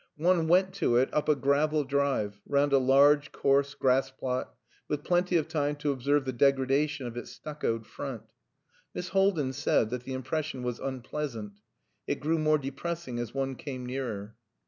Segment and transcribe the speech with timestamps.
[0.17, 4.51] One went to it up a gravel drive, round a large, coarse grass plot,
[4.87, 8.23] with plenty of time to observe the degradation of its stuccoed front.
[8.95, 11.59] Miss Haldin said that the impression was unpleasant.
[12.07, 14.33] It grew more depressing as one came nearer.